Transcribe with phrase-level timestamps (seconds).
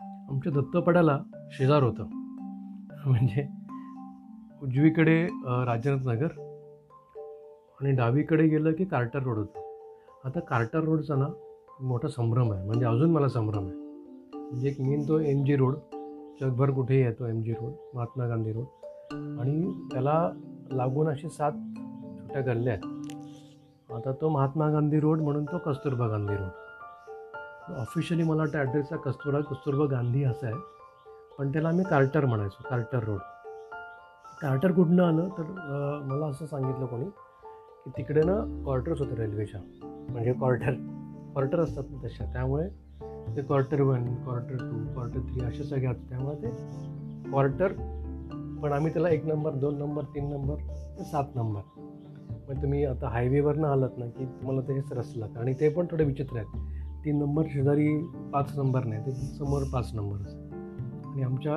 [0.00, 2.04] आमच्या दत्तपडाला शेजार होतं.
[3.06, 3.48] म्हणजे
[4.62, 6.28] उजवीकडे अ, राजनाथ नगर
[7.80, 9.60] आणि डावीकडे गेलं की कार्टर रोड होतं.
[10.24, 11.26] आता कार्टर रोडचा ना
[11.82, 12.66] मोठा संभ्रम आहे.
[12.66, 13.76] म्हणजे अजून मला संभ्रम आहे.
[14.34, 15.74] म्हणजे एक मेन तो एम जी रोड
[16.40, 18.64] जगभर कुठेही येतो M G road Mahatma Gandhi road.
[19.14, 20.30] आणि त्याला
[20.70, 21.52] लागून असे सात
[22.20, 22.84] छोट्या गल्ल्या आहेत.
[23.92, 26.69] आता तो महात्मा गांधी रोड म्हणून तो कस्तुरबा गांधी रोड.
[27.68, 30.56] ऑफिशियली मला वाटतं ॲड्रेसचा कस्तुरा कस्तुरबा गांधी असा आहे.
[31.38, 33.18] पण त्याला आम्ही कार्टर म्हणायचो कार्टर रोड.
[34.40, 35.42] कार्टर कुठनं आलं तर
[36.06, 37.04] मला असं सांगितलं कोणी
[37.84, 39.60] की तिकडे ना क्वार्टर्स होतं रेल्वेच्या
[40.10, 40.72] म्हणजे क्वार्टर
[41.32, 42.24] क्वार्टर असतात ना तशा.
[42.32, 42.68] त्यामुळे
[43.36, 46.50] ते quarter one quarter two quarter three असे सगळे असतात त्यामुळे ते
[47.30, 47.72] क्वार्टर
[48.62, 50.54] पण आम्ही त्याला एक नंबर दोन नंबर तीन नंबर
[50.98, 51.60] ते सात नंबर
[52.48, 56.36] मग तुम्ही आता हायवेवरनं आलात ना की तुम्हाला ते रस्ते आणि ते पण थोडे विचित्र
[56.36, 56.79] आहेत.
[57.04, 57.88] तीन नंबर शेजारी
[58.32, 60.16] पाच नंबर नाही ते समोर पाच नंबर.
[61.10, 61.54] आणि आमच्या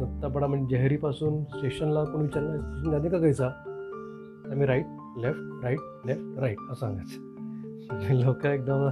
[0.00, 3.46] दत्तापडा म्हणजे जहेरीपासून स्टेशनला कोणी विचारलं स्टेशन जाते का कैसा?
[3.46, 4.86] आम्ही मी right
[5.18, 8.14] left right left right असं सांगायचं.
[8.14, 8.88] लोक एकदम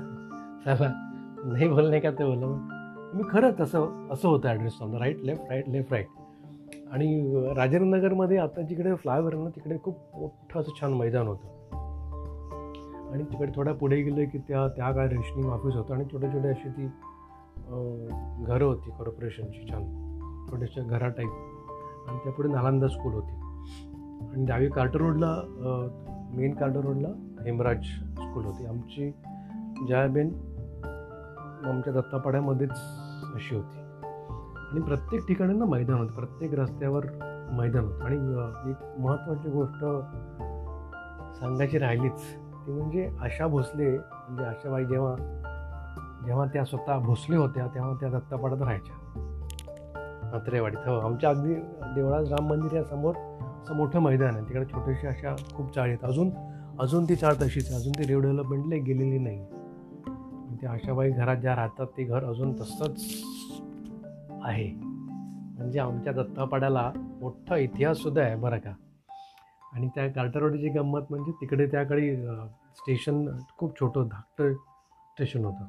[0.64, 0.88] चला
[1.44, 2.56] नाही बोलणे का ते बोललं.
[3.14, 6.06] मी खरंच असं असं होतं ॲड्रेस समजा right left right left right
[6.92, 7.06] आणि
[7.56, 11.58] राजेंद्रनगरमध्ये आता जिकडे फ्लायओव्हर ना तिकडे खूप मोठं असं छान मैदान होतं.
[13.12, 16.48] आणि तिकडे थोड्या पुढे गेलं की त्या त्या काय रेशनिंग ऑफिस होतं आणि छोटे छोटे
[16.48, 16.86] अशी ती
[18.46, 19.84] घरं होती कॉर्पोरेशनची छान.
[20.50, 23.34] छोट्याशा घरा टाईप आणि त्या पुढे नालंदा स्कूल होती.
[24.32, 25.34] आणि डावी कार्टर रोडला
[26.36, 27.08] मेन कार्टर रोडला
[27.44, 27.84] हेमराज
[28.18, 28.66] स्कूल होती.
[28.66, 29.10] आमची
[29.88, 30.28] जयाबेन
[31.64, 32.70] आमच्या दत्तापाड्यामध्येच
[33.34, 33.78] अशी होती.
[34.70, 36.12] आणि प्रत्येक ठिकाणी ना मैदान होतं.
[36.12, 37.04] प्रत्येक रस्त्यावर
[37.58, 38.04] मैदान होतं.
[38.04, 38.16] आणि
[38.70, 39.84] एक महत्त्वाची गोष्ट
[41.38, 42.22] सांगायची राहिलीच.
[42.70, 45.14] ती म्हणजे आशा भोसले म्हणजे आशाबाई जेव्हा
[46.26, 48.94] जेव्हा त्या स्वतः भोसले होत्या तेव्हा त्या दत्तापाड्यात राहायच्या.
[50.32, 51.54] अत्रेवाडीत हो आमच्या अगदी
[51.94, 53.14] देवळाज राम मंदिर या समोर
[53.62, 54.48] असं मोठं मैदान आहे.
[54.48, 56.04] तिकडे छोटेसे अशा खूप चाळ आहेत.
[56.04, 56.30] अजून
[56.80, 57.76] अजून ती चाळ तशीच आहे.
[57.76, 59.44] अजून ती रिडेव्हलपमेंटला गेलेली नाही.
[60.60, 63.24] त्या आशाबाई घरात ज्या राहतात ते घर अजून तसंच
[64.42, 64.70] आहे.
[65.58, 68.72] म्हणजे आमच्या दत्तापाड्याला मोठा इतिहाससुद्धा आहे बरं का.
[69.72, 72.16] आणि त्या कार्टरवाडीची गंमत म्हणजे तिकडे त्याकडे
[72.76, 75.64] स्टेशन खूप छोटं धाकटं स्टेशन होतं.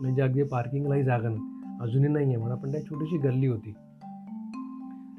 [0.00, 1.42] म्हणजे अगदी पार्किंगलाही जागा नाही.
[1.80, 3.72] अजूनही नाही आहे म्हणा पण त्या छोटीशी गल्ली होती.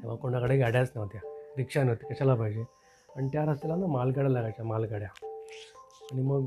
[0.02, 1.20] तेव्हा कोणाकडे गाड्याच नव्हत्या.
[1.56, 2.14] रिक्षा नव्हती.
[2.14, 2.64] कशाला पाहिजे?
[3.16, 5.08] आणि त्या रस्त्याला ना मालगाड्या लागायच्या मालगाड्या.
[6.12, 6.46] आणि मग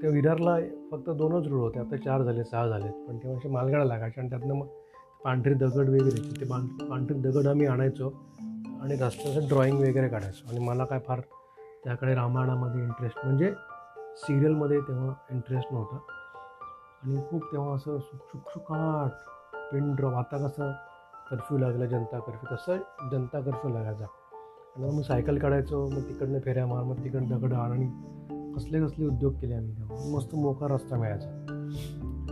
[0.00, 0.56] त्या विरारला
[0.90, 1.78] फक्त दोनच रोड होते.
[1.78, 4.66] आता चार झाले सहा झालेत पण तेव्हा अशा मालगाड्या लागायच्या आणि त्यातनं मग
[5.24, 8.12] पांढरी दगड वगैरे ते पां पांढरी दगड आम्ही आणायचो.
[8.84, 10.50] आणि रस्त्याचं ड्रॉइंग वगैरे काढायचो.
[10.50, 11.20] आणि मला काय फार
[11.84, 13.52] त्याकडे रामायणामध्ये इंटरेस्ट म्हणजे
[14.16, 15.96] सिरियलमध्ये तेव्हा इंटरेस्ट नव्हता.
[17.02, 19.10] आणि खूप तेव्हा असं सुकसुकाट
[19.72, 20.72] पिन ड्रॉप आता कसं
[21.30, 22.76] कर्फ्यू लागला जनता कर्फ्यू तसं
[23.12, 24.04] जनता कर्फ्यू लागायचा.
[24.76, 27.86] आणि मग सायकल काढायचो मग तिकडनं फेऱ्या मार मग तिकडनं दगड आण आणि
[28.52, 30.16] कसले कसले उद्योग केले आम्ही तेव्हा.
[30.16, 31.28] मस्त मोका रस्ता मिळायचा.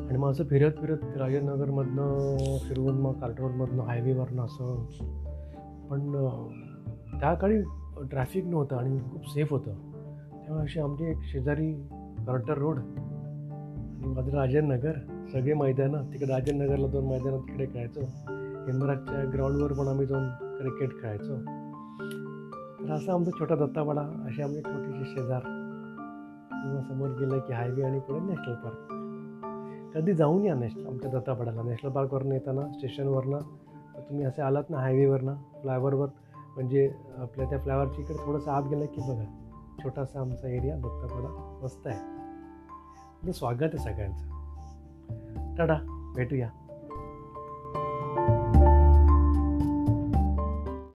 [0.09, 2.37] आणि मग असं फिरत फिरत राजेनगरमधनं
[2.69, 4.87] फिरवून मग कार्टरोडमधनं हायवेवरनं असं
[5.93, 6.13] पण
[7.21, 7.63] त्या काळी
[8.03, 9.71] ट्रॅफिक नव्हतं आणि खूप सेफ होतं.
[10.47, 11.73] तेव्हा अशी आमची एक शेजारी
[12.27, 14.93] कर्टर रोड आणि माझं राजेंद्र
[15.33, 18.01] सगळे मैदानं तिकडे राजेंद्रनगरला दोन मैदानं तिकडे खेळायचो.
[18.67, 21.37] हेमराजच्या ग्राउंडवर पण आम्ही जाऊन क्रिकेट खेळायचो.
[22.85, 25.41] तर असं आमचा छोटा दत्तावाडा असे आमचे छोटेसे शेजार
[26.51, 28.95] किंवा समोर गेलं की हायवे आणि पुढे नॅशनल पार्क.
[29.95, 31.63] कधी जाऊन या नॅशनल आमच्या दत्तापाड्याला.
[31.63, 33.39] नॅशनल पार्कवरून येताना स्टेशनवरनं
[34.03, 36.09] तर तुम्ही असे आलात ना हायवेवरनं फ्लायओव्हरवर
[36.55, 39.39] म्हणजे आपल्या त्या फ्लायओव्हरच्या इकडे थोडंसं आत गेलं की बघा
[39.83, 41.99] छोटासा आमचा एरिया दत्तापाडा मस्त आहे.
[43.27, 44.25] तर स्वागत आहे सगळ्यांचं.
[45.57, 45.75] टाटा
[46.17, 46.51] भेटूया.